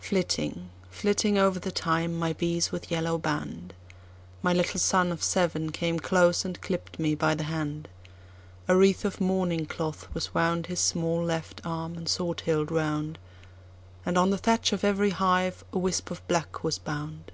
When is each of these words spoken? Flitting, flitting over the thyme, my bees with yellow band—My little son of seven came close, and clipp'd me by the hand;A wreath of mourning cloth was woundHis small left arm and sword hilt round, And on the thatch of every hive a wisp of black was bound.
Flitting, 0.00 0.70
flitting 0.90 1.36
over 1.36 1.60
the 1.60 1.70
thyme, 1.70 2.14
my 2.16 2.32
bees 2.32 2.72
with 2.72 2.90
yellow 2.90 3.18
band—My 3.18 4.50
little 4.54 4.80
son 4.80 5.12
of 5.12 5.22
seven 5.22 5.72
came 5.72 6.00
close, 6.00 6.42
and 6.42 6.58
clipp'd 6.62 6.98
me 6.98 7.14
by 7.14 7.34
the 7.34 7.42
hand;A 7.44 8.74
wreath 8.74 9.04
of 9.04 9.20
mourning 9.20 9.66
cloth 9.66 10.08
was 10.14 10.28
woundHis 10.30 10.78
small 10.78 11.22
left 11.22 11.60
arm 11.66 11.98
and 11.98 12.08
sword 12.08 12.40
hilt 12.46 12.70
round, 12.70 13.18
And 14.06 14.16
on 14.16 14.30
the 14.30 14.38
thatch 14.38 14.72
of 14.72 14.84
every 14.84 15.10
hive 15.10 15.62
a 15.70 15.76
wisp 15.78 16.10
of 16.10 16.26
black 16.28 16.64
was 16.64 16.78
bound. 16.78 17.30